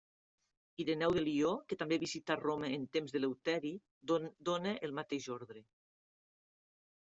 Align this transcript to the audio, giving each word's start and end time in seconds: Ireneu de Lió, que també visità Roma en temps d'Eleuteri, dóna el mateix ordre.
Ireneu 0.83 1.11
de 1.17 1.21
Lió, 1.25 1.51
que 1.73 1.77
també 1.81 1.99
visità 2.05 2.39
Roma 2.41 2.71
en 2.79 2.89
temps 2.99 3.15
d'Eleuteri, 3.17 3.75
dóna 4.51 4.77
el 4.91 4.99
mateix 5.03 5.33
ordre. 5.41 5.67